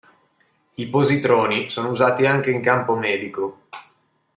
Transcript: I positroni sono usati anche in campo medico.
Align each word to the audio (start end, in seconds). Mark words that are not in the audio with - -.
I 0.73 0.87
positroni 0.89 1.69
sono 1.69 1.89
usati 1.91 2.25
anche 2.25 2.49
in 2.49 2.59
campo 2.61 2.95
medico. 2.95 3.67